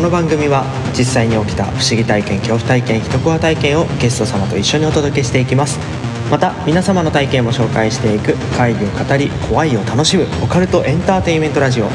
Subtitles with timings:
[0.00, 0.64] この番組は
[0.96, 5.78] 実際に起きた不思議体験恐怖体験人コア体験をゲスト様と一緒にお届けしていきます。
[6.30, 11.90] また皆様の体験も紹介していく会議を語り怖いを楽しむオカルトエンターテインメントラジオ。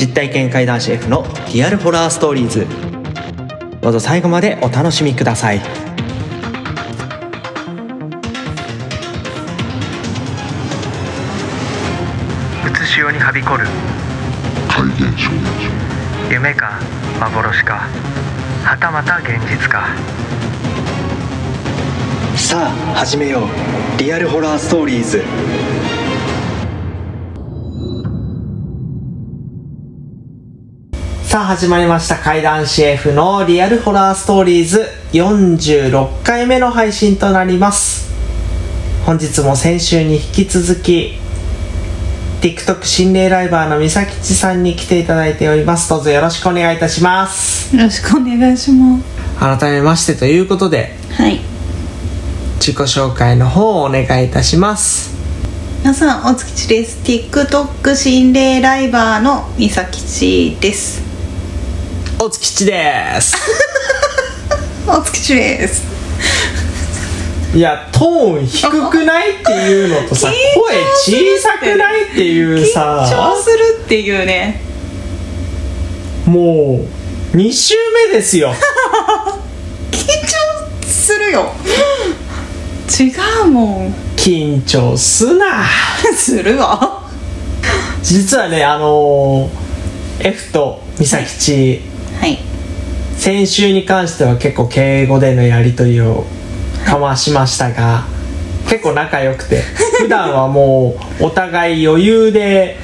[0.00, 2.66] 実体験怪談師 F のリアルホラーストーリーズ。
[3.82, 5.58] どうぞ最後までお楽しみください。
[5.58, 5.60] う
[12.74, 13.66] つしおにはびこる。
[16.30, 16.78] 夢か
[17.20, 17.88] 幻か
[18.64, 19.88] はたまた現実か。
[22.36, 23.98] さあ始めよう。
[23.98, 25.22] リアルホラーストーリーズ。
[31.24, 32.16] さあ始まりました。
[32.16, 34.86] 怪談師 F のリアルホラーストーリーズ。
[35.12, 38.08] 46回目の配信となります。
[39.04, 41.14] 本日も先週に引き続き
[42.40, 45.90] TikTok 心霊ライバーのみさきちさんに来ていただいております。
[45.90, 47.74] どうぞよろしくお願いいたします。
[47.74, 49.58] よろしくお願いします。
[49.58, 51.40] 改めましてということではい。
[52.60, 55.16] 自己紹介の方をお願いいたします。
[55.80, 57.00] 皆さんおつきちです。
[57.02, 61.02] TikTok 心霊ライバーのみさきちです。
[62.20, 63.36] おつきちです。
[64.86, 65.87] おつきちです
[67.58, 74.60] いやトーン低くないっていうのとさ緊声小さくないっていう緊さ張するっていうね。
[76.24, 76.86] も
[77.32, 77.74] う2週
[78.06, 78.54] 目ですよ。
[79.90, 81.52] 緊張するよ。
[82.96, 83.94] 違うもん。
[84.16, 85.66] 緊張すな。
[86.14, 87.02] するわ。
[88.04, 91.80] 実はねあのー F と美咲ち
[92.20, 92.38] はい。
[93.16, 96.24] 先週に関しては結構敬語でのやり取りを
[96.86, 98.04] かましましたが
[98.68, 99.62] 結構仲良くて
[100.00, 102.76] 普段はもうお互い余裕で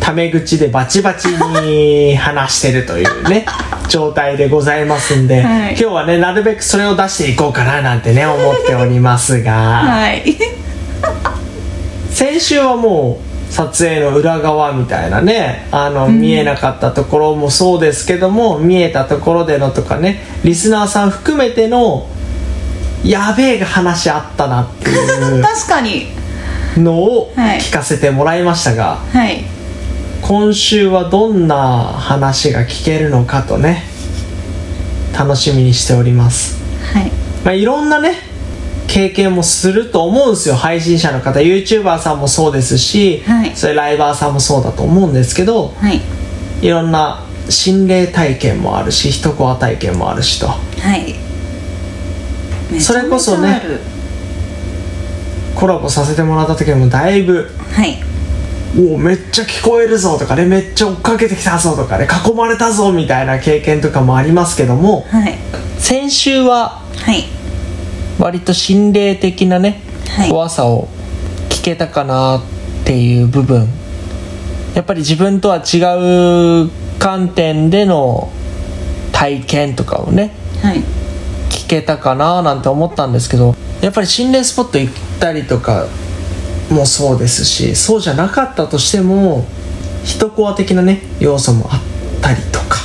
[0.00, 3.46] タメ口でバチバチに話してるというね
[3.88, 5.70] 状態でございますんで、はい。
[5.70, 9.52] 今日はねなるべくそれを出していこうかななんてね思っておりますが。
[9.52, 10.36] はい。
[12.10, 13.18] 先週はも
[13.50, 22.08] う撮影の裏側みたいなねあの、見えなかったところもそうですけども見えたところでのとかねリスナーさん含めての
[23.04, 26.06] やべえが話あったなっていう 確かに。
[26.76, 29.44] のをはい聞かせてもらいましたが、はい。
[30.22, 33.84] 今週はどんな話が聞けるのかとね
[35.16, 36.56] 楽しみにしております。
[36.92, 37.12] はい。
[37.44, 38.14] まあ、いろんなね
[38.88, 40.56] 経験もすると思うんですよ。
[40.56, 43.52] 配信者の方 YouTuber さんもそうですし、はい。
[43.54, 46.00] それライバーさんもそうだと思うんですけどはい。
[46.60, 50.48] いろんな心霊体験もあるし人コア体験もあるしと。
[50.48, 50.56] は
[50.96, 51.23] い
[52.80, 53.62] それこそね
[55.54, 57.98] コラボさせてもらった時もだいぶはい
[58.76, 65.34] 「おおめっちゃ聞こえるぞ」とかね「めっちゃ追っかけてきたぞ」とかね「囲まれたぞ」みたいな経験とかもありますけどもはい。
[65.78, 67.24] 先週ははい。
[68.18, 70.30] 割と心霊的なね、はい。
[70.30, 70.88] 怖さを
[71.48, 72.40] 聞けたかなっ
[72.84, 73.68] ていう部分。
[74.74, 75.78] やっぱり自分とは違
[76.66, 78.30] う観点での
[79.12, 80.32] 体験とかをね
[80.62, 80.78] はい。
[80.78, 80.82] 聞
[81.80, 85.86] けたかななんて思ったんですけどやっぱり心霊スポット行ったりとか
[86.70, 89.46] もそうですしそうじゃなかったとしても
[90.04, 91.80] 人コア的なね要素もあっ
[92.20, 92.84] たりとか。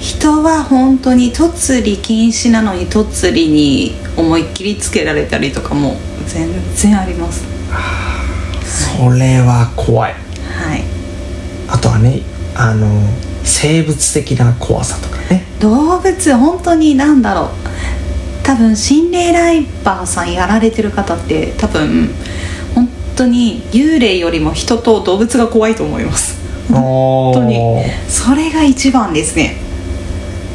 [0.00, 7.42] 人は本当に突理禁止なのに突理に思いっきりつけられたりとかも全然あります。
[8.98, 10.12] それは怖い。
[10.12, 10.84] はい。
[11.68, 12.20] あとはね
[12.54, 12.86] あの
[13.44, 15.46] 生物的な怖さとかね。
[15.60, 17.73] 動物本当に何だろう
[18.44, 22.10] 多分心霊ライバーさんやられてる方って多分
[22.74, 26.38] 本当に幽霊よりも人と動物が怖いと思います。
[26.70, 29.56] 本当にそれが一番ですね。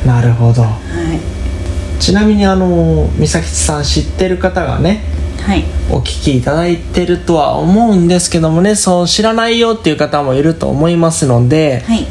[0.05, 0.61] なるほど。
[0.61, 2.01] はい。
[2.01, 5.03] ちなみにあの美咲さん知ってる方がね
[5.41, 5.63] はい。
[5.91, 12.05] お聞きいただいてるとは思うんですけどもねそう知らないよっていう方もいると思いますのではい。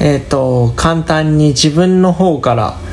[0.00, 2.82] えっ、と簡単に自分の方からはい「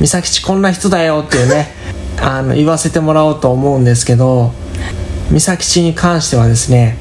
[0.00, 1.72] 美咲ちこんな人だよ」っていうね
[2.20, 4.52] あの言わせてもらおうと思うんですけど
[5.30, 6.96] 美咲ちに関してはですね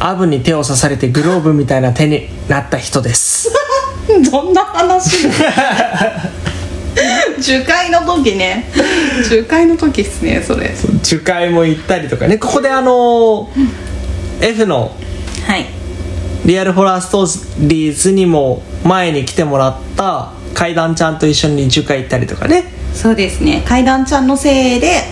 [0.00, 3.50] アブに手を刺されてグローブみたいな手になった人です。
[4.30, 5.26] どんな話？
[7.40, 8.70] 樹海の時ね。
[9.28, 10.72] 樹海の時っすねそれ。
[11.02, 12.38] 樹海も行ったりとかね。
[12.38, 13.50] ここであの
[14.40, 14.92] F の
[15.46, 15.66] はい。
[16.44, 22.64] リアルホラーストーリーズにも前に来てもらった怪談ちゃんと一緒に樹海行ったりとかね。
[22.92, 23.62] そうですね。
[23.64, 25.02] 階段ちゃんのせいで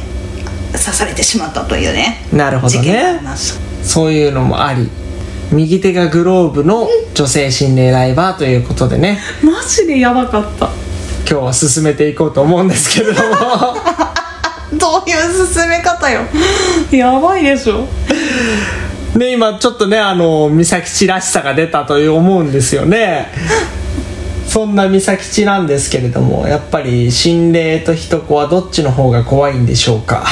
[0.73, 2.27] 刺されてしまったというね。
[2.33, 3.21] なるほどね。
[3.85, 4.91] そういうのもあり。
[5.53, 9.21] 右手がグローブの女性心霊ライバーということでね。
[9.41, 10.69] マジでやばかった。
[11.31, 13.29] 今日は進めていこうと思うんですけれども。
[14.75, 16.23] どういう進め方よ。
[16.91, 17.87] やばいでしょ。
[19.17, 23.29] ね今ちょっとねあの美咲ちらしさが出たという思うんですよね
[24.57, 30.25] そんな美咲ちなんですけれどもやっぱり心霊と人子はどっちの方が怖いんでしょうか？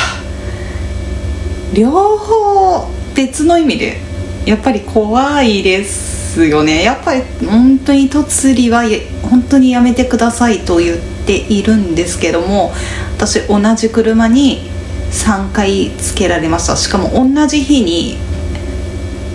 [1.75, 3.99] 両方別の意味で
[4.47, 6.83] やっぱり怖いですよね。
[6.85, 8.85] やっぱり本当に突りは
[9.29, 10.97] 本当にやめてくださいと言っ
[11.27, 12.73] ているんですけども
[13.19, 14.71] 私同じ車に
[15.11, 16.77] 3回つけられました。
[16.77, 18.17] しかも同じ日に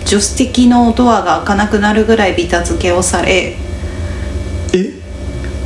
[0.04, 3.56] 助手席のドアが開かなくなるぐらいビタ付けをされ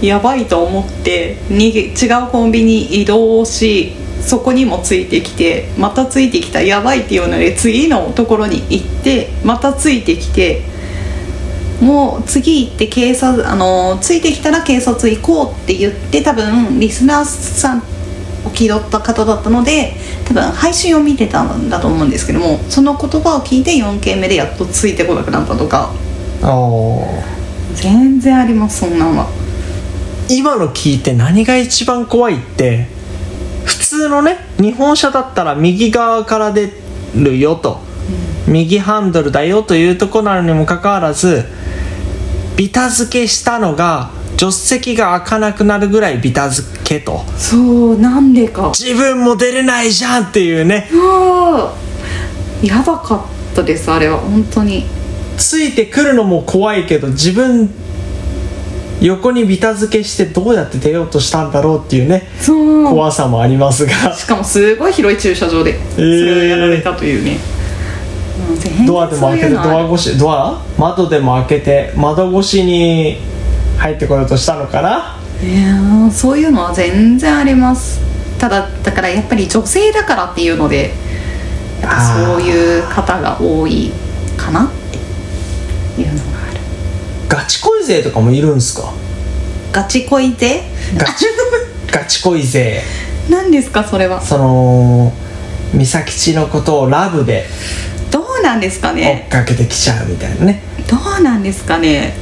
[0.00, 10.62] やばいと思って逃げ違うコンビニ移動しそこにもついてきてまたついてきたやばいっていうので次のところに行ってまたついてきて
[11.80, 17.78] もう次行って警察あのついてきたら警察行こうって言って多分リスナーさん
[18.46, 19.94] を気取った方だったので
[20.24, 25.92] 多分配信を見てたんだと思うんですけどもその言葉を聞いて4件目でやっとついてこなくなったとか。
[27.74, 29.26] 全然ありますそんなんは
[30.28, 32.86] 今の聞いて何が一番怖いって
[33.64, 36.72] 普通のね日本車だったら右側から出
[37.14, 37.80] るよと、
[38.48, 41.44] 右ハンドルだよというとこなのにもかかわらず
[42.56, 47.20] ビタ付けしたのが助手席が開かなくなるぐらいビタ付けと。
[47.36, 48.72] そうなんでか。
[48.76, 50.88] 自分も出れないじゃんっていうね。
[50.92, 53.16] ああやばか
[53.52, 54.18] ったですあれは。
[54.18, 54.86] 本当に。
[55.36, 57.68] ついてくるのも怖いけど自分
[59.00, 64.14] 横にビタ付けしてどうやって出ようとしたんだろうっていうね怖さもありますが。
[64.14, 67.38] しかもすごい広い駐車場でそれをやられたというね、
[68.48, 70.62] もう全然ドアでも開けてドア越しドア？
[70.78, 73.18] 窓でも開けて窓越しに
[73.78, 75.18] 入ってこようとしたのかな？
[75.42, 78.00] いやーそういうのは全然あります。
[78.38, 80.92] ただだからやっぱり女性だからっていうので
[81.82, 83.90] やっぱそういう方が多い
[84.36, 84.70] かなっ
[85.96, 86.33] ていうのがある
[87.28, 88.92] ガチ恋勢とかもいるんすか？
[89.72, 90.62] ガチ恋で
[90.96, 91.26] ガチ
[91.90, 92.82] ガチ恋勢。
[93.28, 94.20] 何ですかそれは？
[94.20, 95.12] その
[95.74, 97.46] 美咲ちのことをラブで
[98.10, 100.62] どうなんですか追ねっかけてきちゃうみたいなね。
[100.88, 102.14] どうなんですかね？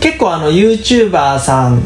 [0.00, 1.82] 結構あの YouTuber さん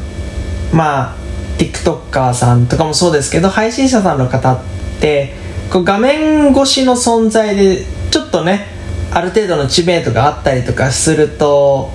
[0.72, 1.16] まあ
[1.58, 4.58] TikToker さんとかもそうですけど配信者さんの方っ
[5.00, 5.32] て
[5.72, 8.66] こう画面越しの存在でちょっとね
[9.14, 11.92] ある程度の知名度があったりとかすると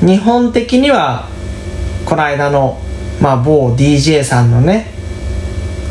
[0.00, 1.28] 日本的には
[2.06, 2.80] この間の、
[3.20, 4.90] まあ、某 DJ さんのね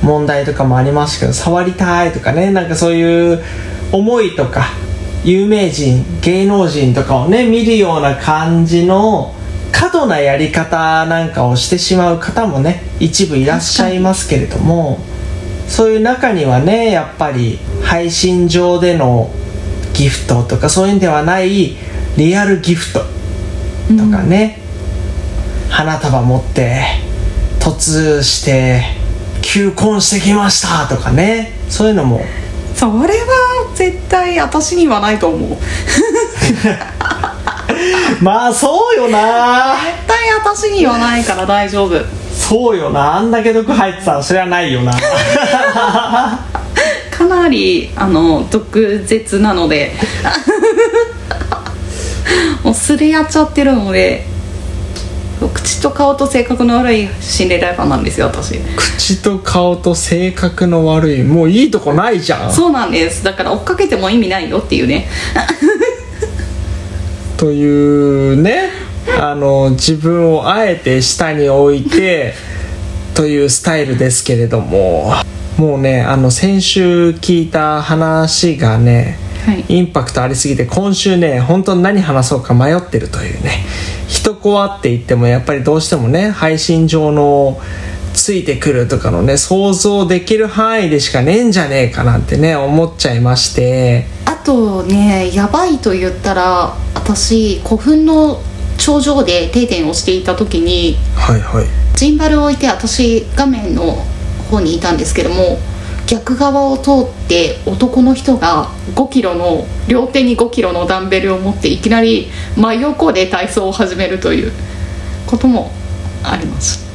[0.02, 3.44] 問題とかもありましたけど触りたいとかねなんかそういう
[3.92, 4.66] 思いとか
[5.24, 9.36] 有名人芸能人とかをね見るような感じの
[9.72, 15.00] 過度なやり方なんかをしてしまう方もね一部いらっしゃいますけれども
[15.68, 19.30] そういう中にはねやっぱり配信上での
[19.96, 21.76] ギフトとかそういうんではない
[22.18, 23.08] リアルギフトと
[24.12, 24.60] かね、
[25.70, 26.84] 花束持って
[27.60, 28.84] 突して
[29.42, 31.52] 求婚してきましたとかね。
[31.70, 32.22] そういうのも。
[32.74, 35.58] それは絶対私にはないと思う。
[38.24, 39.76] まあそうよな。
[39.76, 41.96] 絶対私にはないから大丈夫。
[42.34, 43.18] そうよな。
[43.18, 44.92] あんだけ毒入ってたらそれはないよな。
[44.92, 45.00] か
[47.36, 49.94] なりあの毒舌なので。
[52.64, 54.26] もうすれ合っちゃってるので
[55.54, 58.58] 口と顔と性格の悪い心霊ライバーなんですよ私。
[58.60, 62.52] 口と顔と性格の悪いもういいとこないじゃん。
[62.52, 63.24] そうなんです。
[63.24, 65.08] だから追っかけても意味ないよっていうね。
[67.38, 68.72] というね
[69.20, 72.34] あの自分をあえて下に置いて
[73.14, 75.14] というスタイルですけれども
[75.58, 79.66] もうねあの先週聞いた話がねはい。
[79.68, 83.64] インパクトありすぎて今週ね本当に何話そうか迷ってるというね
[84.08, 87.60] 人コアって言ってもやっぱりどうしてもね配信上の
[88.14, 94.06] ついてくるとかのね想像できる範囲でしかねえんじゃねえかなんてね思っちゃいまして。
[94.26, 98.42] あとねやばいと言ったら私古墳の
[98.78, 101.66] 頂上で定点をしていた時にはいはい。
[101.96, 103.98] ジンバルを置いて私画面の
[104.50, 105.58] 方にいたんですけども
[106.08, 114.52] 逆側を通って男の人が5キロの両手に5キロのダンベルを持っていきなり真横で体操を始めるという
[115.26, 115.72] ことも
[116.24, 116.86] あります。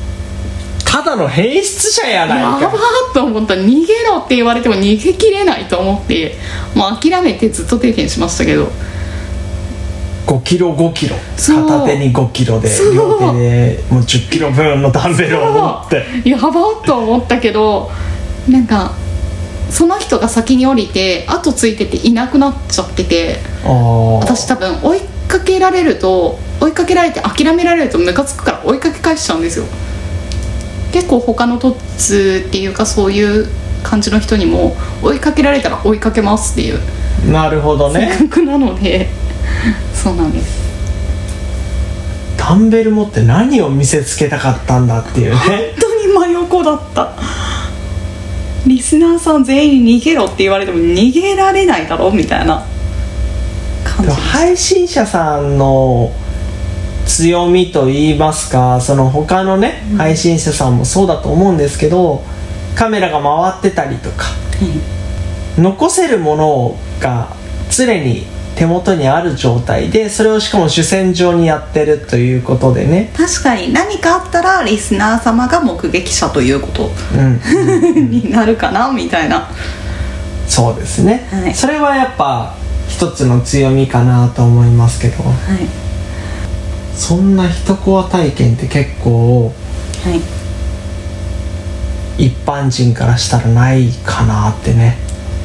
[0.85, 3.54] ただの変質者やないやばかーと思った。
[3.54, 6.37] 逃げろって言われても逃げきれないと思って
[6.75, 8.71] もう諦めてずっと定見しましたけど
[10.31, 11.17] 5キロ5キロ。
[11.37, 16.29] 片手に5キロで両手でもう10キロ分のダンベルを持って。
[16.29, 17.91] やばーと思ったけど
[18.49, 18.93] なんか
[19.71, 29.65] その人が先に降りて後ついてていなくなっちゃってて私多分追いかけられると追いかけられて諦められるとムカつくから追いかけ返しちゃうんですよ。
[30.93, 33.49] 結構他のトッツっていうかそういう
[33.83, 36.81] 感じの人にも追いかけられたら追いかけますっていう。
[37.31, 38.13] なるほどね。
[38.17, 39.09] 性格なので
[39.95, 40.71] そうなんです。
[42.37, 45.37] ダンベル持って何を見せつけたかったんだっていうね。
[45.38, 47.12] 本当に真横だった。
[48.66, 52.64] リスナーさん全員逃げろって言われても逃げられないだろみたいな
[53.85, 56.12] 感じ配信者さんの
[57.07, 62.23] 強みと言いますかその他のね、配信者さんもそうだと思うんですけど
[62.76, 64.26] カメラが回ってたりとか
[65.59, 67.35] 残せるものが
[67.71, 68.26] 常に
[68.61, 76.90] 手元にある状態でそれをしかも主戦場にやってるということでね、確かに何かあったらリスナー様が目撃者ということ。
[77.14, 77.40] うん、
[78.12, 79.49] になるかなみたいな。
[80.47, 81.55] そうですね、はい。
[81.55, 82.52] それはやっぱ
[82.87, 85.25] 一つの強みかなと思いますけど。
[85.25, 85.35] はい。
[86.95, 89.55] そんな一コア体験って結構
[90.05, 90.11] は
[92.19, 92.26] い。
[92.26, 94.99] 一般人からしたらないかなってね。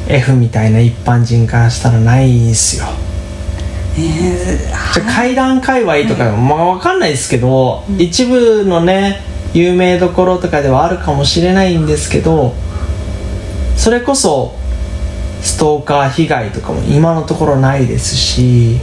[0.10, 3.05] F みたいな一般人からしたらないんすよ
[3.98, 4.58] え
[4.94, 9.22] じゃあ階段界隈とか、まあ分かんないですけど、一部のね
[9.54, 12.54] 有名どころとかではあるかもしれないんですけど
[13.78, 14.54] それこそ
[15.42, 18.80] ストーカー被害とかも今のところないですし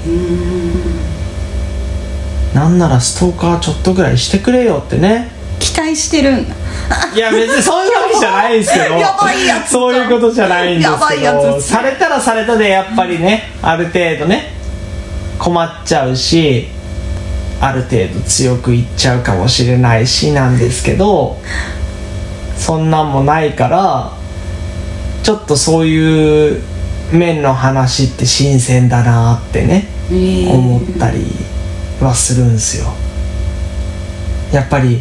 [2.54, 5.30] なんならストーカーちょっとぐらいしてくれよってね。
[5.58, 6.48] 期待してるん。
[6.48, 6.54] だ
[7.14, 14.51] いや別にそういうわけじゃないんですけど やばいやつだそういうことじゃないんですけどされたらされたでやっぱりねある程度ね
[15.42, 16.68] 困っちゃうし
[17.60, 21.36] ある程度強くいっちゃうかもしれないしなんですけど
[22.56, 24.12] そんなんもないから
[25.24, 26.62] ちょっとそういう
[27.12, 29.88] 面の話って新鮮だなってね
[30.48, 31.24] 思ったり
[32.00, 32.86] はするんですよ。
[34.52, 35.00] やっぱり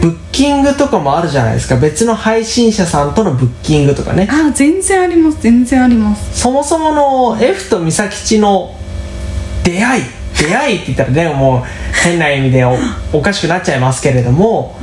[0.00, 1.76] ブッキングとかもあるじゃないですか。
[1.76, 4.28] 別の配信者さんとのブッキングとかね。
[4.28, 6.40] あ全然あります全然あります。
[6.40, 8.76] そもそもの F と美咲ちの
[9.64, 10.04] 出会い
[10.36, 11.62] 出会いって言ったらねもう
[12.04, 12.76] 変な意味でお
[13.12, 14.76] おかしくなっちゃいますけれども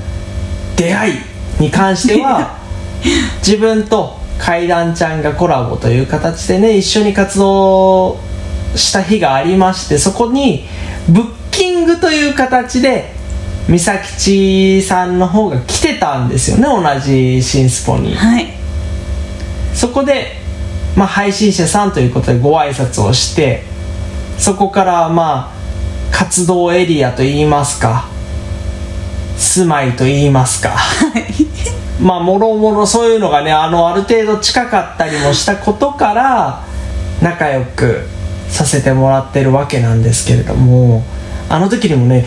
[0.75, 1.13] 出会い
[1.59, 2.57] に関しては
[3.45, 8.17] 自分と怪談ちゃんがコラボという形でね一緒に活動
[8.75, 10.65] した日がありましてそこに
[11.09, 13.13] ブッキングという形で
[13.67, 18.15] 美咲ちさんの方が来てたんですよね同じ新スポに。
[18.15, 18.59] はい
[19.73, 20.33] そこで、
[20.95, 23.63] まあ、配信者さんということでご挨拶をして
[24.39, 25.59] そこからまあ
[26.11, 28.07] 活動エリアといいますか
[29.37, 30.75] 住まいといいますか。
[32.01, 36.63] まあもろもろそういうのがねあのある程度近かったりもしたことから
[37.21, 38.05] 仲良く
[38.47, 41.03] させてもらってるわけなんですけれども
[41.49, 42.25] あの時にもね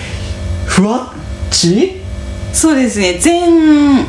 [0.66, 2.00] ふわっち？
[2.52, 3.14] そうですね。
[3.14, 4.06] 全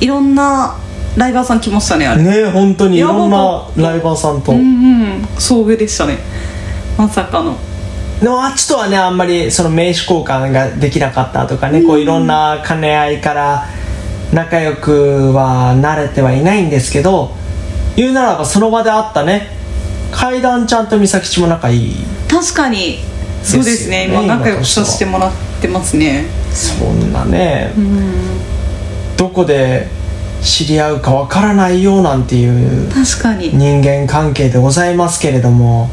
[0.00, 0.76] いろんな
[1.16, 4.50] ライバーさん来ましたねあれ、ね本当にいろんなライバーさんと。
[4.52, 5.22] うんうん。
[5.36, 6.18] 遭遇でしたね
[6.98, 7.56] まさかの。
[8.20, 13.64] でもあっちとはねあんまりその名刺交換ができなかったとかね、こういろんな兼ね合いから
[14.32, 17.32] 仲良くは慣れてはいないんですけど
[17.96, 19.48] 言うならばその場で会ったね
[20.12, 21.94] 階段ちゃんと美咲ちも仲いい。
[22.28, 22.98] 確かに。
[23.42, 24.06] そうですね。
[24.06, 24.24] ですよね。
[24.26, 26.26] 今仲良くさせてもらってますね。
[26.52, 28.12] そんなねうん。
[29.16, 29.88] どこで
[30.42, 33.50] 知り合うかわからないよなんていう確かに。
[33.52, 35.90] 人間関係でございますけれども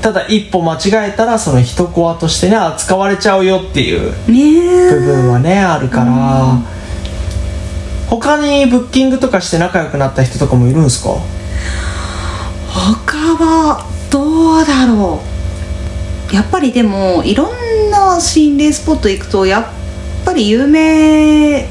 [0.00, 4.12] ただ一歩間違えたらその一コアとしてね扱われちゃうよっていう。
[4.26, 6.58] 部分はねあるから。
[8.08, 11.10] 他にブッキングとかして仲良くなった人とかもいるんですか？
[12.68, 15.20] 他はどうだろ
[16.32, 16.34] う。
[16.34, 19.66] やっぱりでもいろんな心霊スポット行くとやっ
[20.24, 21.68] ぱり有名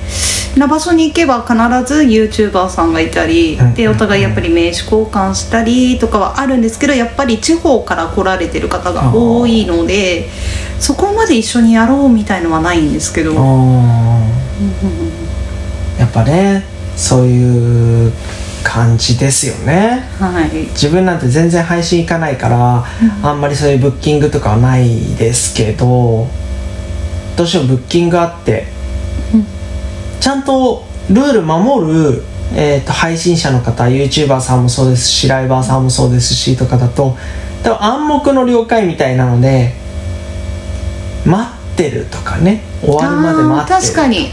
[0.60, 1.54] な場所に行けば必
[1.86, 3.74] ず YouTuber さんがいたり、うん。
[3.74, 10.30] でお互いやっぱり名刺交換したりとかはあるんですけどやっぱり地方から来られてる方が多いので
[10.80, 13.40] そこまで一緒にやろうみたいのはないんですけど、や
[16.06, 16.64] っぱね
[16.96, 18.14] そういう
[18.64, 20.04] 感じですよね。
[20.20, 20.50] はい。
[20.72, 22.86] 自分なんて全然配信行かないから、
[23.24, 26.28] あんまりそういうブッキングとかはないですけど
[27.36, 28.77] どうしてもブッキングあって、うん
[30.20, 32.24] ちゃんとルール守る、
[32.56, 37.16] えー、と配信者の方 YouTuber さんもそうですしライバーさんもそうですしとかだと
[37.64, 39.74] 多分暗黙の了解みたいなので
[41.26, 44.32] 待ってるとかね終わるまで待ってるとあー確かに。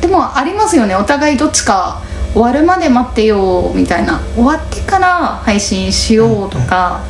[0.00, 0.94] でもありますよね。
[0.94, 2.02] お互いどっちか
[2.34, 4.20] 終わるまで待ってよみたいな。
[4.34, 7.02] 終わってから配信しようとか、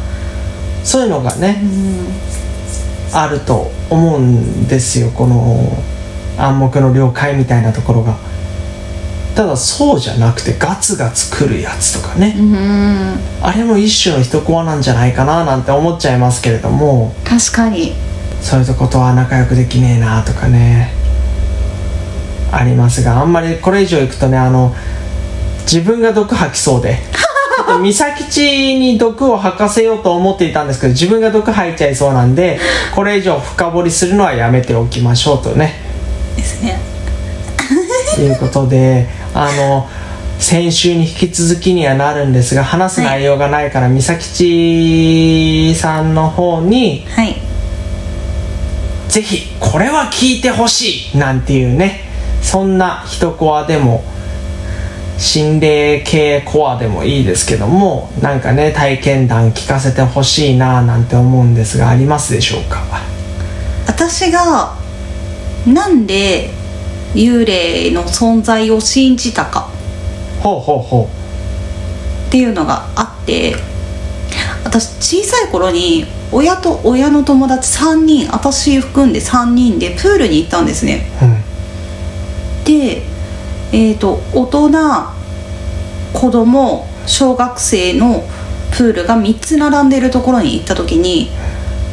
[0.85, 2.35] そういうのがねうん。
[3.17, 5.69] あると思うんですよこの
[6.39, 8.17] 暗黙の了解みたいなところが。
[9.35, 13.19] ただそうじゃなくてガツガツ来るやつとかね、うん。
[13.43, 17.13] あれも一種の一コアなんじゃないかななんて思っちゃいますけれども。
[17.25, 17.95] 確かに。
[18.41, 20.93] そういうとことは仲良くできねえなとかね。
[22.53, 24.73] ありますがあんまりこれ以上いくとねあの
[25.63, 26.99] 自分が毒吐きそうで。
[27.83, 32.59] 美咲ちに毒を吐かせようと思っていたんですけど自分が毒吐いちゃいそうなんで
[32.95, 35.84] これ以上深掘りするのはやめておきましょうとね
[36.37, 36.79] ですね。
[38.19, 39.89] いうことであの
[40.39, 47.37] 先週に引き続きにはなるんですが話す内容がないから、美咲ちさんの方にはい。
[49.09, 52.01] ぜひこれは聞いてほしいなんていうね
[52.43, 54.03] そんな一コアでも
[55.19, 62.83] 心霊系コアでもいいですけどもなんかね体験談聞かせてほしいななんて思うんですがありますでしょうか？
[63.87, 64.77] 私が
[65.67, 66.51] なんで
[67.15, 69.71] 幽霊の存在を信じたか
[70.41, 71.09] ほうほうほ
[72.29, 73.55] っていうのがあって
[74.65, 81.07] 私小さい頃に親と親の友達3人私含んで3人でプールに行ったんですね。
[81.23, 82.65] ううん。
[82.65, 83.03] で
[83.73, 84.71] えー、と大人
[86.13, 88.23] 子供小学生の
[88.71, 91.31] プールが3つ並んでるところに行った時に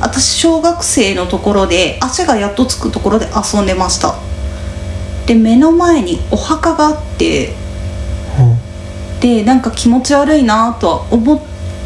[0.01, 4.15] 私小学生のところで足がやっとつくところで遊んでました。
[5.25, 7.53] で目の前にお墓があって
[9.19, 11.39] でなんか気持ち悪いなとは思っ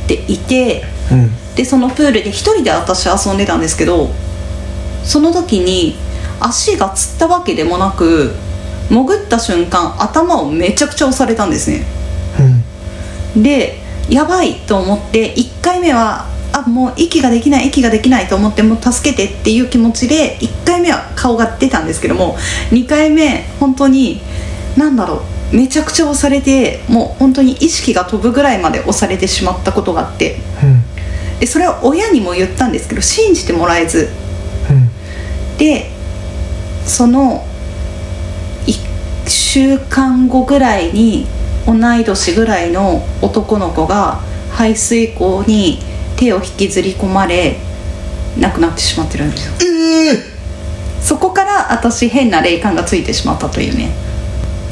[0.07, 1.19] ていてうん。
[1.19, 4.09] うんでそのプールで一人で私遊んでたんですけど
[5.03, 5.95] その時に
[6.39, 8.33] 足がつったわけでもなく
[8.89, 11.85] 潜った瞬間頭をめちゃくちゃ押されたんですね。
[13.35, 13.43] うん。
[13.43, 22.37] でやばいと思って1回目はあもう息ができない息ができないと思ってもう助けてっていう気持ちで1回目は顔が出たんですけども
[22.71, 24.21] 2回目本当に
[24.77, 30.37] 何だろうめちゃくちゃ押されてもう本当に意識が飛ぶぐらいまで押されてしまったことがあって。
[30.63, 31.39] うん。
[31.39, 34.09] でそれを親にも言ったんですけど信じてもらえず。
[34.69, 34.89] うん。
[35.57, 35.91] で
[36.85, 37.45] その
[38.65, 41.27] 1週間後ぐらいに
[41.65, 45.79] 同い年ぐらいの男の子が排水溝に
[46.17, 47.57] 手を引きずり込まれ
[48.39, 49.53] 亡くなってしまってるんですよ。
[49.61, 50.35] ええ
[51.01, 53.91] そこから私変な霊感がついてしまったというね。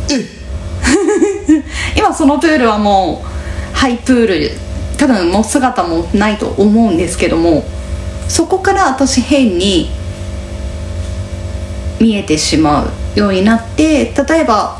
[1.95, 4.51] 今そのプールはもうハイプール
[4.97, 7.63] 多分もう姿もないと思うんですけども
[8.27, 9.91] そこから私変に
[11.99, 12.83] 見えてしま
[13.15, 14.79] うようになって例えば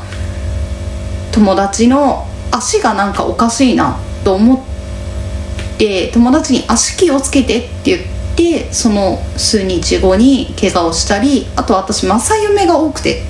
[1.32, 4.64] 友達の足がなんかおかしいなと思
[5.74, 8.02] って友達に足気をつけてって言っ
[8.36, 13.22] てその数日後に怪我をしたりあと私正夢が多くて。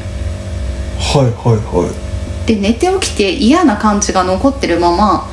[0.98, 2.46] はいはいはい。
[2.46, 5.28] で寝て起きて嫌な感じが残ってるまま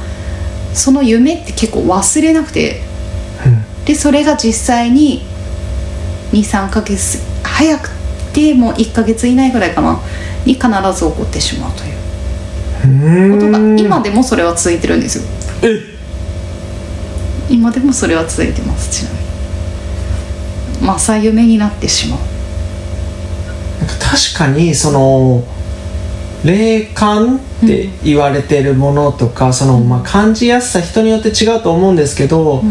[0.74, 2.82] その夢って結構忘れなくて。
[3.46, 3.86] うん。
[3.86, 5.24] でそれが実際に
[6.32, 7.90] 23ヶ月早く
[8.34, 10.00] てもう1ヶ月以内ぐらいかな
[10.46, 12.02] に必ず起こってしまうという。
[12.84, 15.24] うことが今でもそれは続いてるんですよ。
[15.64, 15.91] え
[17.52, 21.00] 今でもそれは続いてますちなみに。
[21.00, 22.20] 正夢になってしまう。
[23.80, 25.44] なんか確かにその
[26.44, 32.64] 霊感って言われてるものとか、そのまあ感じやすさ人によって違うと思うんですけど、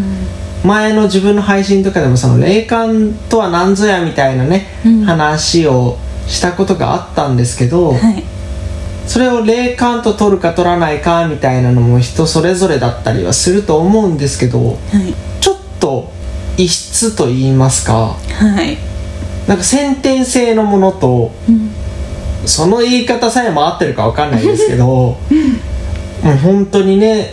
[0.64, 5.04] 前の自分の配信とかでもその霊感とは何ぞやみたいなね、うん。
[5.04, 8.24] 話をしたことがあったんですけど、はい
[9.10, 15.12] それを霊感と取るか取らないかみたいなのも人それぞれだったりはすると思うんですけどはい。
[15.40, 16.12] ちょっと
[16.56, 18.78] 異質と言いますかはい、
[19.48, 21.72] なんか先天性のものとうん。
[22.46, 25.18] その言い方さえも合ってるかわかんないですけども
[26.24, 27.32] う本当にね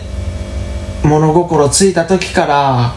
[1.04, 2.92] 物心ついた時から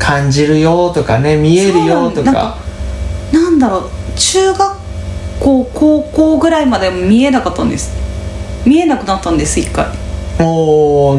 [0.00, 2.58] 感じるよとかね見えるよとそうなんか
[3.32, 3.90] なんだろう。
[4.16, 4.77] 中学校
[5.48, 7.90] 高校ぐらいまで見えなかったんです。
[8.66, 9.86] 見えなくなったんです一回。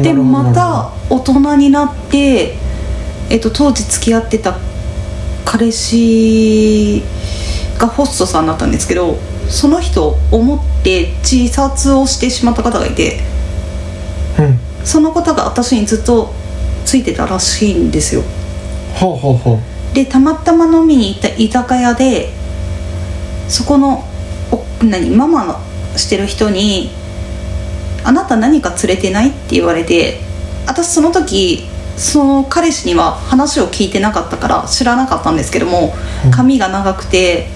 [0.02, 2.54] でまた大人になって、
[3.28, 4.56] えっと、当時付き合ってた
[5.44, 7.02] 彼氏
[7.78, 9.16] がホストさんだったんですけど
[9.48, 13.20] その人を思って自殺をしてしまった方がいて
[14.38, 14.58] うん。
[14.86, 16.32] その方が私にずっと
[16.84, 18.22] ついてたらしいんですよ。
[18.94, 19.94] ほうほうほう。
[19.94, 22.32] でたまたま飲みに行った居酒屋で
[23.48, 24.09] そこのお
[24.82, 25.58] 何ママの
[25.96, 26.90] してる人に
[28.04, 30.20] 「あなた何か連れてない?」って言われて
[30.66, 31.66] 私その時
[31.96, 37.48] その彼氏には話を聞いてなかったから知らなかったんですけどもうん髪が長くて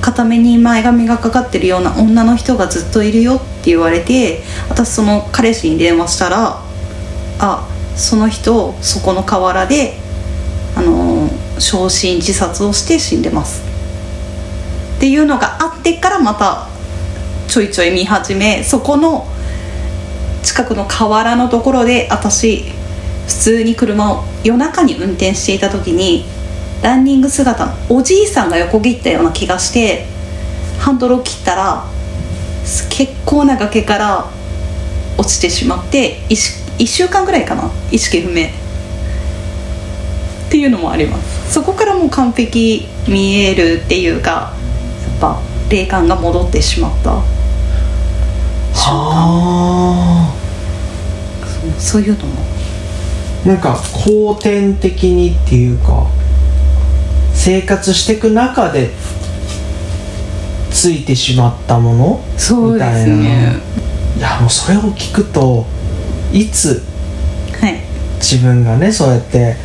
[0.00, 6.60] 片目に前髪がかかってるような女の人がずっといるよって言われて私その彼氏に電話したら
[7.40, 7.64] 「あ
[7.96, 9.98] その人そこの河原で
[10.76, 11.28] あの
[11.58, 13.62] 焼身自殺をして死んでます
[14.98, 16.66] っていうのがあってからまた
[17.46, 19.28] ちょいちょい見始めそこの
[20.42, 22.64] 近くの河原のところで私
[23.28, 26.24] 普通に車を夜中に運転していた時に
[26.82, 30.06] ランニング姿のおじいさんが横切ったような気がして
[30.80, 31.84] ハンドルを切ったら
[32.90, 34.24] 結構な崖から
[35.16, 38.46] 落ちてしまって 1, 週間ぐらいかな意識不明。
[40.48, 41.52] っていうのもあります。
[41.52, 44.57] そこからもう完璧見えるっていうか
[45.20, 47.10] ぱ霊感が戻ってしまった。
[48.74, 50.34] は
[51.78, 52.42] そういうのも。
[53.44, 56.06] あなんか後天的にっていうか
[57.34, 58.90] 生活していく中で
[60.70, 62.20] ついてしまったもの？
[62.36, 63.46] そうですみたいね
[64.16, 64.18] な。
[64.18, 65.66] いやもうそれを聞くと
[66.32, 66.82] いつ
[67.60, 67.80] はい。
[68.16, 69.56] 自分がねそうやって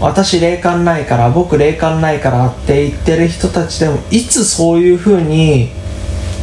[0.00, 5.70] 私霊感ないから僕霊感ないからって言ってる人たちでもいつそういうふうに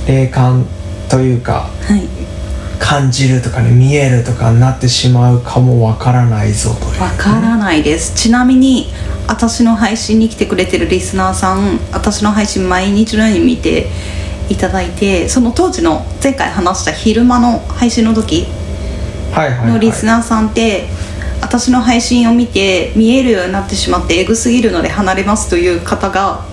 [0.07, 0.65] 霊感
[1.09, 2.01] というかはい。
[2.79, 7.01] 感じるとかね見えるとかになってしまうかもわからないぞという。
[7.01, 8.15] わからないです。
[8.15, 8.87] ちなみに
[9.27, 13.87] 私の配信に来てくれてるリスナーさん私の配信毎日のように見て
[14.49, 18.47] いただいてその当時の前回話した昼間の配信の時
[19.31, 20.87] はいはい、はい、のリスナーさんって、
[21.51, 26.45] 私の配信を見て見えるようになってしまってエグすぎるので離れますという方が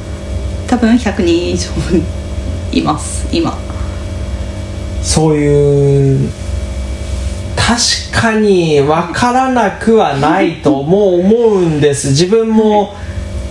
[0.67, 1.71] 多分100人以上
[2.73, 3.57] います今。
[5.01, 6.29] そういう
[7.55, 12.09] 確かに分からなくはないともう思うんです。
[12.19, 12.97] 自分も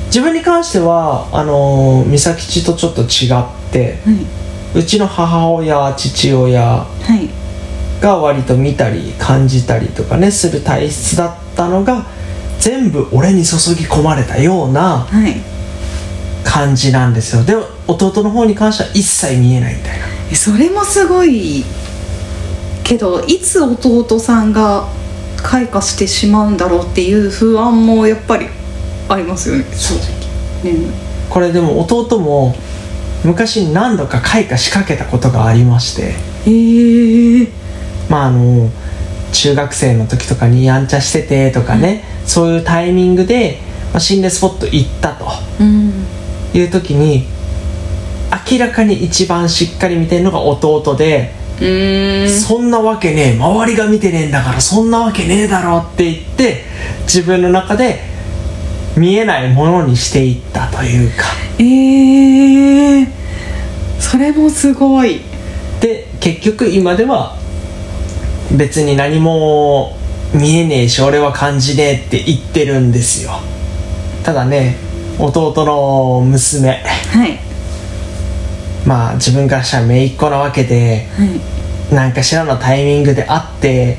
[0.08, 4.80] 自分に関してはあの美咲ちとちょっと違ってはい。
[4.80, 7.47] うちの母親父親はい
[8.02, 12.06] が割と見たり感じたりとかねする体質だったのが
[12.60, 15.36] 全部俺に注ぎ込まれたようなはい。
[16.44, 17.44] 感じなんですよ。
[17.44, 20.06] でも弟の方に関しては一切見えないみたいな。
[20.32, 21.64] えそれもすごい
[22.84, 24.88] けどいつ弟さんが
[25.44, 28.48] 開花してしまうんだろうっていう不安もやっぱり
[29.10, 29.66] ありますよね。
[29.74, 29.96] 正
[30.64, 30.90] 直ね。
[31.30, 32.56] これでも弟も
[33.24, 36.16] 昔に何度か開花しかけたことがありまして。
[36.48, 37.48] ええ
[38.10, 38.70] まああの
[39.32, 43.60] 中学生の時とかにやんちゃしててとかね、そういうタイミングで、
[43.91, 45.26] まあ、心霊スポット行ったと。
[45.60, 45.91] うん
[46.54, 47.26] いう時に
[48.50, 52.30] 明らかに一番しっかり見てるのが弟で、うーん。
[52.30, 56.63] そんなわけねえ周りが見てねえんだからそんなわけねえだろって言って
[57.04, 58.00] 自分の中で
[58.96, 61.26] 見えないものにしていったというか。
[61.60, 63.08] ええ
[64.00, 65.22] それもすごい。
[65.80, 67.38] で結局今では
[68.56, 69.98] 別に何も
[70.34, 73.32] 見えねえし俺は感じねえって言ってるんですよ。
[74.24, 74.78] ただね
[75.20, 76.84] 弟の娘。
[77.14, 77.40] はい。
[78.86, 81.30] まあ自分からしたら姪っ子なわけではい。
[81.94, 83.98] 何かしらのタイミングで会って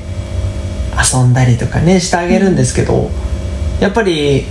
[1.12, 3.10] 遊んだりとかねしてあげるんですけど、
[3.80, 4.44] やっぱり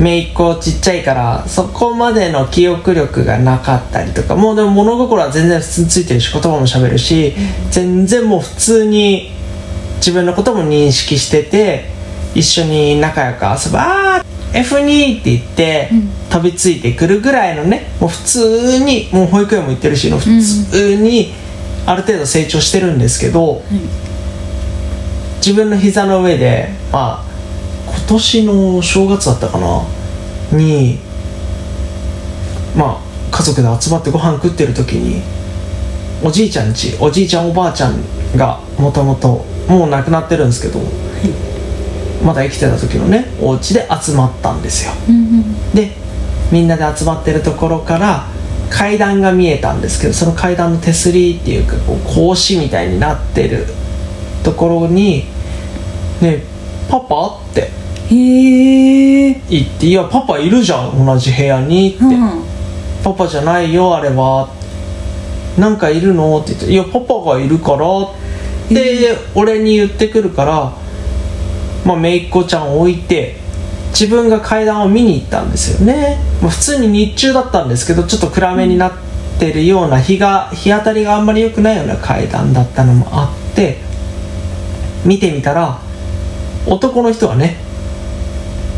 [0.00, 7.34] 姪っ子ちっちゃいからそこまでの記憶力がなかったりとかもうでも物心は全然普通についてるし言葉も喋るし、
[7.70, 9.30] 全然もう普通に
[9.96, 11.90] 自分のことも認識してて
[12.34, 15.90] 一緒に仲良く遊ぶあー F2 って言って、
[16.28, 21.32] 飛びついてくるぐらいのねもう普通にもう保育園も行ってるしの普通に
[21.86, 23.62] ある程度成長してるんですけど、
[25.36, 27.31] 自分の膝の上でまあ今
[28.12, 29.82] 年の正月だったかな？
[30.52, 30.98] に
[32.76, 35.22] まあ家族で集まってご飯食ってる時に
[36.22, 37.96] おじいちゃんちおじいちゃんおばあちゃん
[38.36, 40.80] がもともともう亡くなってるんですけど、
[42.24, 44.92] まだ生きてた時のねお家で集まったんですよ。
[45.74, 45.92] で
[46.50, 48.26] みんなで集まってるところから
[48.68, 53.66] 階段が見えたんですけどその階段の手すりっていうかこう格子みたいになってる
[54.44, 55.24] ところに
[56.20, 56.42] 「ねえ
[56.90, 57.70] パパ?」って
[58.14, 62.42] へえ言って「いやパパいるじゃん同じ部屋に」って「うん。
[63.02, 64.48] パパじゃないよあれは」
[65.58, 68.08] 「なんかいるの?」って言って「いやパパがいるから」っ
[68.68, 70.72] て俺に言ってくるから
[71.84, 73.36] まあ姪っ子ちゃんを置いて
[73.90, 78.92] 自分が階段を見に行ったんですよね、まあ、普通に日中だったんですけどちょっと暗めになっ
[79.38, 83.78] てるような日が日当たりがあんまり良くないような階段だったのもあって
[85.04, 85.78] 見てみたら
[86.66, 87.56] 男の人はね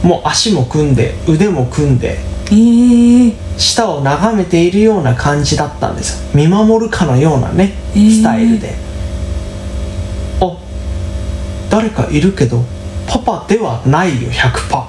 [0.04, 2.18] もう足も組んで腕も組んで
[2.50, 2.54] え。
[2.54, 6.30] ー、下を眺めているような感じだったんですよ。
[6.34, 7.98] 見守るかのようなねえ。
[7.98, 8.74] ースタイルで、
[10.40, 10.56] あ
[11.70, 12.62] 誰かいるけど
[13.08, 14.84] パパではないよ100%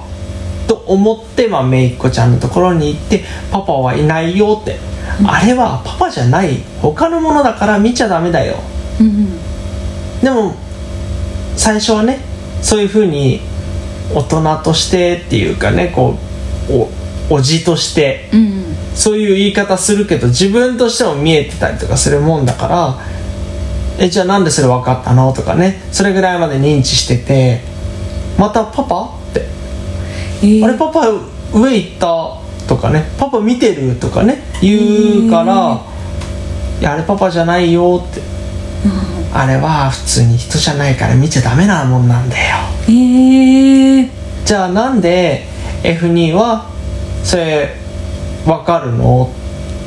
[0.68, 4.78] と思ってまあめいっ子ちゃんのところに行ってパパはいないよって、
[5.24, 6.58] あれはパパじゃない。
[6.82, 8.56] 他のものだから見ちゃダメだよ。
[9.00, 9.28] うん
[10.22, 10.54] でも
[11.56, 12.18] 最初はね
[12.62, 13.40] そういうふうに
[14.14, 16.16] 大人としてっていうかねこ
[16.70, 18.64] うおおじとしてうん。
[18.94, 22.98] そういう言い方するけど自分としても見えてたりとかするもんだから
[23.98, 27.60] えじゃあなんでそれ分かったのとかねそれぐらいまで認知してて
[28.38, 29.04] またパパ？
[29.30, 29.46] って。
[30.42, 30.64] えー。
[30.64, 32.68] あれパパ上行った？
[32.68, 33.04] とかね。
[33.18, 33.96] パパ見てる？
[33.96, 34.42] とかね。
[34.60, 35.80] 言うから
[36.80, 38.20] いやあれパパじゃないよって
[39.32, 42.56] あれは普通に人じゃないから見ちゃダメなもんなんだよ。
[42.88, 42.90] え。
[42.92, 44.08] ー、
[44.44, 45.44] じゃあなんで
[45.82, 46.70] F2 は
[47.22, 47.74] それ
[48.44, 49.30] 分かるの？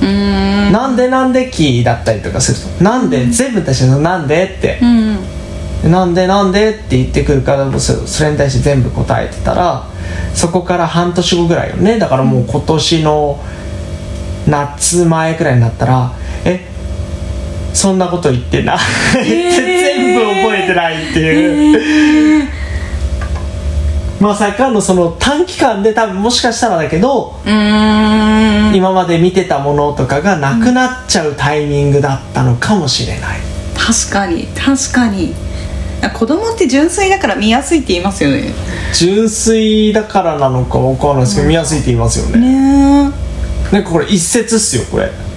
[0.01, 0.71] うーん。
[0.71, 2.83] なんでなんでキーだったりとかすると？
[2.83, 4.79] なんで全部出してのなんでって。
[4.81, 5.91] うん。
[5.91, 9.85] なんでなんでって言ってくるからそそれに対して全部答えてたら
[10.33, 11.97] そこから半年後ぐらいよね。
[11.97, 13.39] だからもう今年の
[14.45, 16.11] 夏前くらいになったら
[16.43, 16.68] え
[17.73, 18.77] そんなこと言ってな。
[19.13, 22.47] 全部覚えてないっていう、
[24.19, 28.75] まさかのその短期間で多分もしかしたらだけどうーん。
[28.75, 33.39] 今まで見てたものとかがなくなっちゃうタイミングだったのかもしれない、
[33.75, 35.33] 確かに確かに。
[36.13, 38.53] 子供って純粋だから見やすいって言いますよね。
[38.93, 43.09] 純粋だからなのかわかんないですけど見やすいって言いますよね。
[43.71, 43.81] ね。
[43.83, 45.05] これ一説っすよこれ。
[45.05, 45.28] うん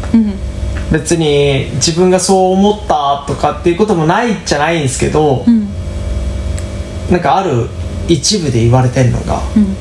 [0.93, 5.69] 別に自分がそう思ったとかっていうこともないじゃないんですけど、うん。
[7.11, 7.69] なんかある
[8.09, 9.75] 一部で言われてるのが、うん。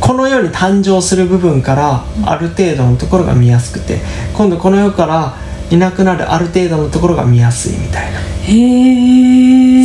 [0.00, 3.98] この世に誕生する部分からある程度のところが見やすくて
[4.32, 5.34] 今度この世から
[5.70, 8.20] いなくなるある程度のところが見やすいみたいな。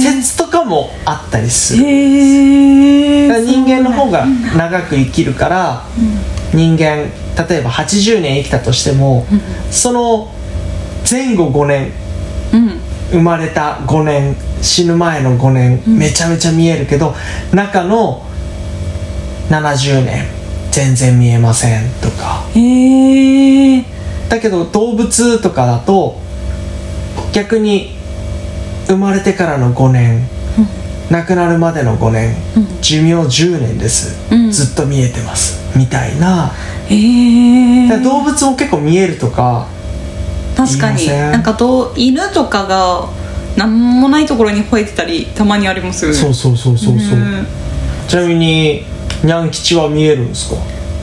[0.02, 1.84] 説とかもあったりする。
[1.84, 5.84] 人間の方が長く生きるから
[6.54, 7.10] 人間
[7.48, 9.26] 例えば80年生きたとしても
[9.72, 10.32] その
[11.10, 11.92] 前後5年。
[12.54, 12.80] うん。
[13.12, 14.36] 生まれた5年。
[14.62, 15.82] 死ぬ前の5年。
[15.86, 17.14] めちゃめちゃ見えるけど
[17.54, 18.24] 中の
[19.50, 20.26] 70年。
[20.72, 22.44] 全然見えませんとか。
[22.56, 23.84] へえ。
[24.30, 26.20] だけど動物とかだと
[27.32, 27.96] 逆に
[28.88, 30.28] 生まれてからの5年。
[31.12, 32.36] 亡くなるまでの5年。
[32.82, 34.16] 寿命10年です。
[34.32, 34.52] うん。
[34.52, 35.60] ずっと見えてます。
[35.76, 36.52] みたいな。
[38.04, 39.68] 動物も結構見えるとか
[40.56, 41.08] 確かに。
[41.08, 43.08] なんかどう犬とかが
[43.58, 46.18] 何もないところに吠えてたりたまにありますよね。
[46.18, 46.98] そうそうそうそう
[48.08, 48.84] ちなみに
[49.24, 50.58] にゃん吉は見えるんですか？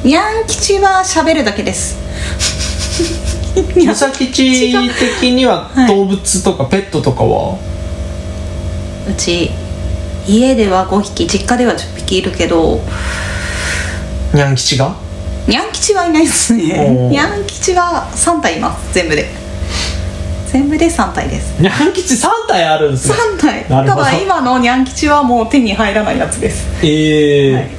[0.04, 1.96] にゃん吉は喋るだけです。
[3.76, 7.58] にゃんむさ吉的にははい動物とかペットとかは？
[9.08, 9.50] うち
[10.28, 12.80] 家では5匹実家では10匹いるけど。
[14.34, 14.94] にゃん吉が？
[15.48, 17.08] にゃん吉はいないですおねー。
[17.08, 19.26] にゃん吉は3体います全部で
[20.52, 21.60] 全部で3体です。
[21.60, 23.14] にゃん吉3体あるんですね。
[23.36, 23.64] 3体。
[23.66, 26.66] ただ今のにゃん吉はもう手に入らないやつです。
[26.82, 27.70] ええはい。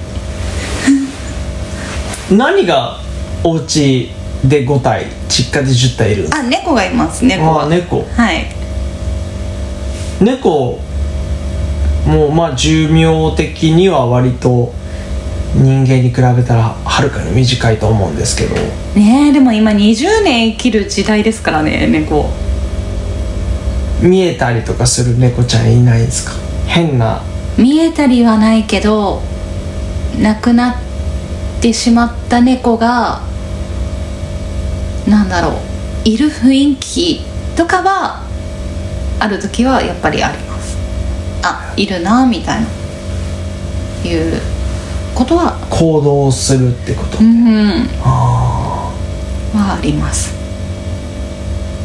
[2.32, 2.98] 何が
[3.44, 4.10] お家
[4.46, 7.62] で5体実家で10体いるあ猫がいます猫。
[7.62, 8.06] あ猫。
[8.16, 8.46] はい。
[10.22, 10.80] 猫。
[12.08, 14.74] もうまあ寿命的には割と
[15.56, 18.56] 人間に比べたらはるかに短いと思うんですけど。
[18.96, 22.30] ねえでも今20年生きる時代ですからね猫
[24.02, 26.34] 見えたりとかする猫ちゃんいないんですか？
[26.68, 27.22] 変な。
[27.58, 29.22] 見えたりはないけど
[30.22, 30.76] 亡くなっ
[31.62, 33.22] てしまった猫が
[35.08, 35.50] なんだろ
[36.06, 37.22] ういる雰囲気
[37.56, 38.24] とかは
[39.20, 40.78] ある時はやっぱりあります。
[41.44, 42.68] あいるなみたいな
[44.10, 44.42] いう
[45.14, 45.58] ことは。
[45.70, 48.92] 行動するってこと、うんあ
[49.54, 50.34] はあります。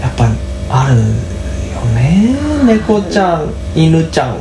[0.00, 0.28] あやっぱ
[0.70, 1.04] あるよ
[2.06, 4.36] ね猫ちゃん犬ちゃん。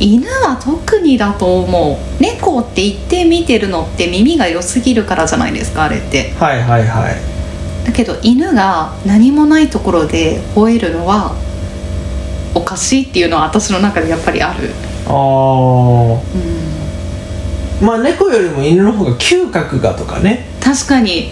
[0.00, 2.22] 犬は特にだと思う。
[2.22, 6.32] 猫って言って見てるのって耳が良すぎるからじゃないですかあれって。
[6.32, 7.16] はいはいはい。
[7.86, 11.36] だけど犬が何もないところで吠えるのは
[12.54, 14.70] おかしいっていうのは私の中でやっぱりある、
[15.06, 15.14] ああ
[17.84, 20.46] まあ猫よりも犬の方が嗅覚がとかね。
[20.62, 21.30] 確かに。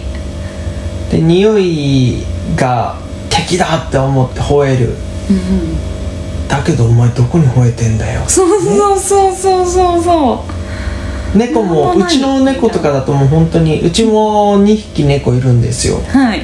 [1.11, 2.23] で匂い
[2.55, 2.97] が
[3.29, 4.95] 敵だって思って吠える
[5.29, 6.47] うんうん。
[6.47, 10.43] だけどお前どこに吠えてんだよそうそうそうそうそうそ
[11.35, 11.37] う。
[11.37, 15.97] 猫もうちの猫とかだともう本当にうちも2匹猫いるんですよ。
[16.09, 16.43] はい。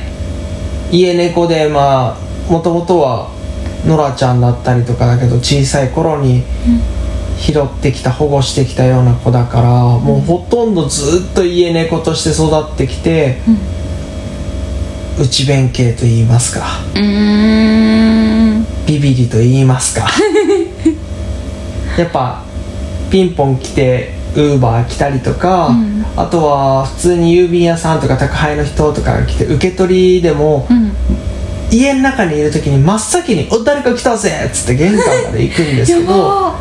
[0.92, 3.30] 家猫でまあもともとは
[3.86, 6.44] ノラちゃんだったりとかだけど小さい頃に
[7.38, 13.38] 拾ってきた保護してきたような子だから、もうほとんどずっと家猫として育ってきて、
[15.18, 16.66] 内弁慶と言いますか。
[16.96, 18.29] うーん
[18.86, 20.08] ビビリと言いますか。
[21.98, 22.44] やっぱ
[23.12, 26.06] ピンポン来てウーバー来たりとか、うん。
[26.16, 30.92] あとは普通に郵便屋さんとか宅配の人とかが来て受け取りでも、うん。
[31.72, 36.56] 家の中にいる時に真っ先に「お誰か来たぜ!」っつって玄関まで行くんですやけどば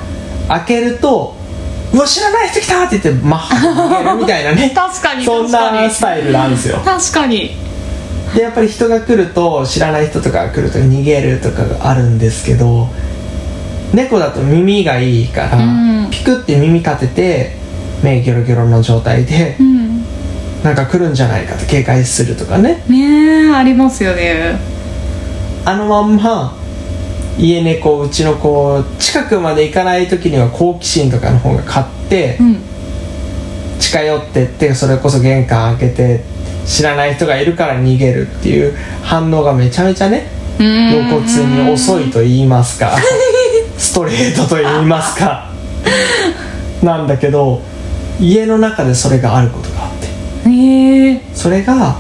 [0.48, 1.34] 開けると
[1.94, 4.70] 「うわ知らない人来た!」って言ってマッハみたいなね。
[4.74, 5.82] 確かにそん確かに。
[5.88, 6.78] なスタイルなんですよ。
[6.84, 7.56] 確かに
[8.34, 12.88] でやっぱり人が来ると知らない人とかが来ると逃げるとかがあるんですけど
[13.92, 16.10] 猫だと耳がいいから、うん。
[16.10, 17.56] ピクって耳立てて
[18.02, 20.04] 目ギョロギョロの状態でうん。
[20.62, 22.84] なんか来るんじゃないかと警戒するとかね。
[22.88, 24.58] ねえありますよね。
[25.64, 26.56] あのまんま
[27.38, 32.62] 家猫うちの子近くまで行かない時には好奇心とかの方が勝ってうん。
[33.78, 36.24] 近寄ってってそれこそ玄関開けて
[36.68, 40.28] 知らない人がいるから逃げるっていう反応がめちゃめちゃね
[40.59, 42.96] 露骨に遅いと言いますか
[43.78, 45.48] ストレートと言いますか。
[46.83, 47.62] なんだけど
[48.20, 49.90] 家の中でそれがあることがあっ
[50.44, 50.50] て。
[50.50, 51.20] へえ。
[51.33, 51.96] それが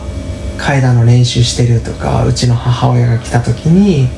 [0.58, 4.08] 階段の練習してるとかうちの母親が来た時に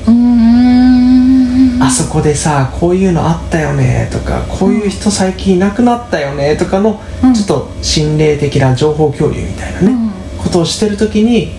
[1.79, 7.33] あそこでさこういうのあったよねとかこういう人最近いなくなったよねとかのうん。
[7.33, 10.00] ちょっと心霊的な情報共有みたいなね、うん
[10.41, 11.51] ことをしてる時に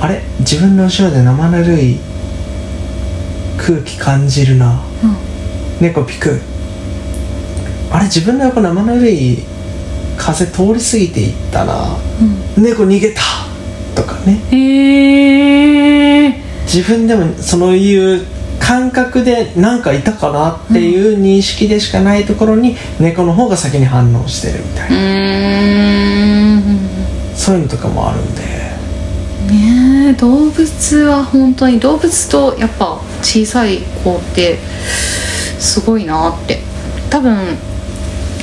[0.00, 0.22] あれ？
[0.40, 1.98] 自分の後ろで生ぬるい
[3.58, 4.80] 空気感じるな。
[5.02, 5.16] うん。
[5.80, 6.40] 猫ピク。
[7.90, 8.04] あれ？
[8.04, 9.38] 自分の横生ぬるい
[10.16, 11.98] 風通り過ぎていったな。
[12.56, 13.20] 猫逃げた。
[13.94, 14.40] とかね。
[14.52, 16.34] へえ
[16.64, 18.26] 自分でもそういう
[18.60, 24.96] 感覚で何かいたかなっていう認識でしかないところに猫の方が先に反応してるみたいうな、
[27.40, 28.42] そういうのとかもあるんで。
[29.50, 34.58] ねえ動物は本当に動物とやっぱ小さい子って
[35.58, 36.60] すごいなって。
[37.08, 37.56] 多分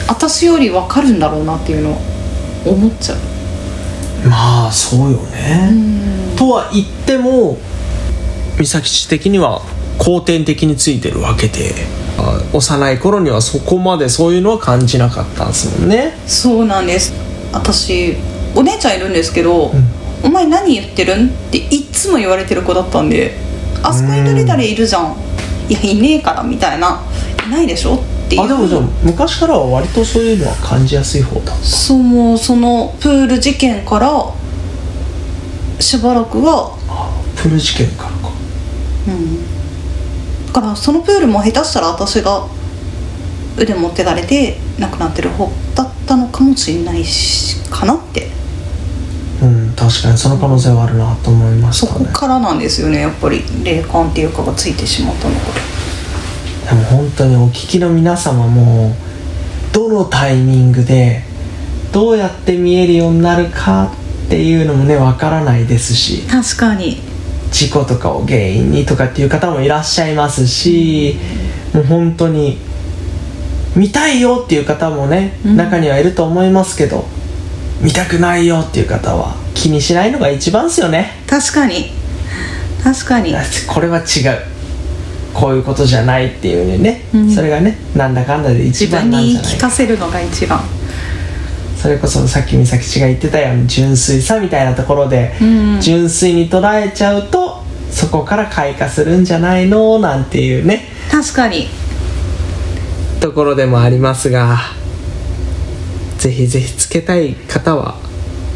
[0.07, 2.01] 私より分かるんだろうなっていうのを
[2.65, 3.17] 思っちゃう。
[4.27, 6.35] まあそうよね、うん。
[6.35, 7.57] とは言っても
[8.59, 9.61] 美咲氏的には
[9.99, 11.73] 後天的についてるわけで
[12.17, 16.17] あ幼い頃にはそこまでそういうのは感じなかったんですもんね。
[16.25, 17.13] そうなんです。
[17.53, 18.17] 私
[18.57, 19.71] お姉ちゃんいるんですけど、
[20.23, 23.37] お前何言ってるんっていっつも言われてる子だったんで
[23.83, 25.15] あそこに誰々いるじゃん。
[25.69, 27.03] いやいねえからみたいな。
[27.47, 28.41] いないでしょっていう。
[28.41, 34.09] あでもじゃあ昔からは割とそういうのは感じやすい方だそうもうそのプール事件から
[35.79, 36.75] しばらくは
[37.35, 38.31] プール事件からか。
[39.07, 40.47] うん。
[40.47, 42.47] だからそのプールも下手したら私が
[43.55, 48.25] 腕持ってかれて亡くなってる方だったのかもしれないしかなって。
[48.25, 48.36] うん
[49.77, 55.41] 確かにその可能性はあるなと思いましそたねこからなんですよねやっぱり霊感っていうかがついてしまったのが。
[56.67, 58.93] でも本当にお聞きの皆様も
[59.71, 61.21] どのタイミングで
[61.93, 63.91] どうやって見えるようになるか
[64.25, 66.97] っていうのもねわからないですし確かに。
[67.49, 71.15] 事故とかを原因にとかっていう方もいらっしゃいますし
[71.73, 72.57] もう本当に
[73.73, 75.55] 見たいよっていう方もね、うん。
[75.55, 77.05] 中にはいると思いますけど
[77.79, 81.11] 見たくないよっていう方は気にしないのが一番ですよね。
[81.27, 81.91] 確かに。
[82.83, 83.33] 確かに。
[83.67, 84.03] これは違う。
[85.33, 87.29] こういうことじゃないっていうね、うん。
[87.29, 90.59] それがねなんだかんだで一番なんじゃないかかせるのが一番
[91.75, 95.43] それこそさっき美咲ちが言ってたように純粋さみたいなところで、う
[95.77, 95.81] ん。
[95.81, 99.99] 純粋に捉えちゃうとそこから開花するんじゃないの？
[99.99, 100.85] なんていうね。
[101.11, 101.67] 確かに。
[103.19, 104.57] ところでもありますが
[106.17, 107.99] ぜひぜひつけたい方は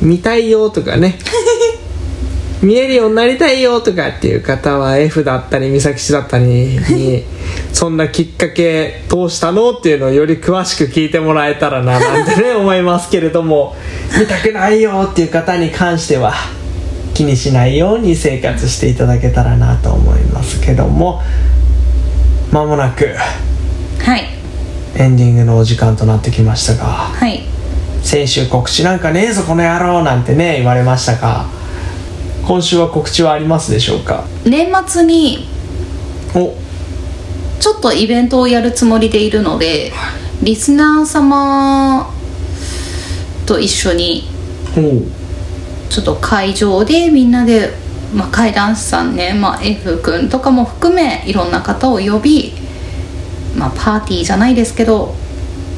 [0.01, 1.17] 見たいよとかね。
[2.61, 7.23] 見えるようになりたいよとかっていう方は F だったり美咲氏だったりに
[7.73, 13.75] そんなきっかけどうしたのっていうのをより詳しく聞いてもらえたらななんてね思いますけれども。
[14.19, 16.33] 見たくないよっていう方に関しては
[17.15, 21.21] 気気にしないように生活していただけたらなと思いますけども。
[22.51, 23.07] まもなく
[24.03, 24.25] はい。
[24.95, 26.85] エンディングのお時間となってきましたが。
[26.85, 27.60] はい
[28.03, 31.45] 先週告知なんかねえぞこの野郎なんてね言われましたが
[32.45, 34.25] 今週は告知はありますでしょうか？
[34.43, 35.47] 年末に
[36.35, 36.55] お。
[37.59, 39.91] ちょっとイベントをやるつもりでいるので
[40.41, 42.11] リスナー様
[43.45, 44.23] と一緒に
[44.75, 45.03] お。
[45.89, 47.69] ちょっと会場でみんなで、
[48.13, 52.53] まあ、怪談師さんね、まあ、F 君とかも含めいろんな方を呼び、
[53.55, 55.13] まあ、パーティーじゃないですけど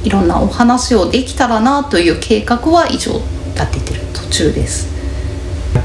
[0.03, 3.13] いろんなお話をできたらなという計画は以上
[3.55, 4.91] 立ててる途中です。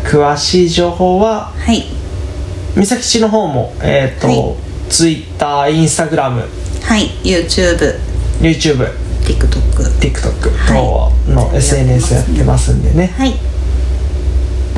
[0.05, 1.85] 詳しい情報ははい。
[2.75, 4.57] 三崎市の方もえっ、と、は
[4.89, 6.49] Twitter、Instagram、
[6.83, 7.09] はい。
[7.23, 7.99] YouTube
[8.41, 8.89] YouTube、
[9.23, 13.09] TikTok TikTok は等の SNS やってますんでね。
[13.16, 13.33] はい。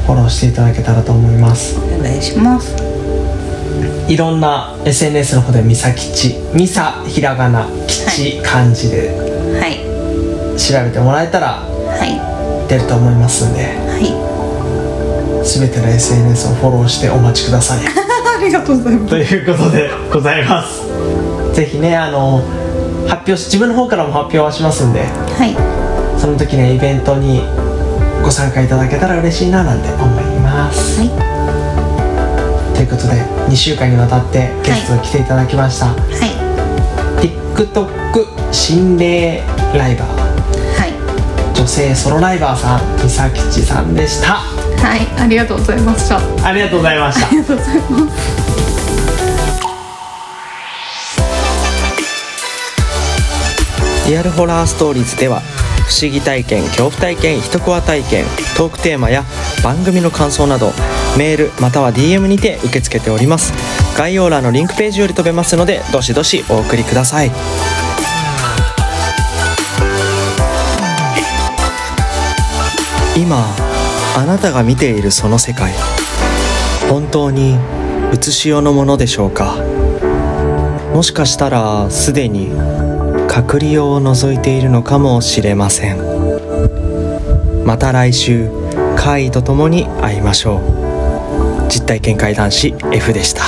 [0.07, 1.79] フォローしていただけたらと思います。
[1.79, 2.75] お願いします。
[4.09, 9.30] いろんな SNS の方で「みさきち」「みさ」ひらがな「きち」漢字ではい
[10.61, 12.69] 調べてもらえたらはい。
[12.69, 14.13] 出ると思いますんではい。
[15.43, 17.79] 全ての SNS をフォローしてお待ちください。
[17.89, 19.11] ありがとうございます。
[19.11, 20.83] ということでございます。
[21.55, 22.43] ぜひねあの
[23.09, 25.57] 発表し自分の方からも発表はしますんではい。
[26.19, 27.43] その時ねイベントに
[28.23, 31.11] ご参加いただけたら嬉しいななんて思います、はい。
[32.75, 33.15] ということで
[33.49, 35.97] 2週間にわたってゲストに来ていただきました、はい。
[37.27, 39.43] TikTok 心霊
[39.75, 40.30] ライバー
[41.71, 44.35] 性ソロライバーさんみさきちさんでした。
[44.35, 46.19] はいありがとうございました。
[46.19, 47.31] あありがとうございました。
[47.31, 48.51] りがとうございます。
[54.09, 55.41] リアルホラーストーリーズでは
[55.87, 58.25] 不思議体験恐怖体験一コア体験
[58.57, 59.23] トークテーマや
[59.63, 60.73] 番組の感想など
[61.17, 63.53] メールまたは DM にて受け付けております。
[63.97, 67.31] 概要欄のリンクページより飛べますのでどしどしお送りください
[73.21, 73.45] 今
[74.17, 75.75] あなたが見ているその世界
[76.89, 77.59] 本当に
[78.15, 79.57] 写しよのものでしょうか？
[80.95, 82.51] もしかしたらすでに
[83.29, 85.99] 隔離用を除いているのかもしれません。
[87.65, 88.51] また来週
[88.97, 90.61] 怪異とともに会いましょう。
[91.69, 93.45] 実体験怪談師 F でした。